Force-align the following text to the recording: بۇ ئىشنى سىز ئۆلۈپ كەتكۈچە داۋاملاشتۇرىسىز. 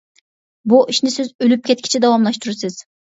بۇ 0.71 0.79
ئىشنى 0.93 1.13
سىز 1.17 1.29
ئۆلۈپ 1.45 1.67
كەتكۈچە 1.71 2.01
داۋاملاشتۇرىسىز. 2.07 2.81